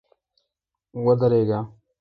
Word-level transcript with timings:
ودرېږه! 1.05 1.59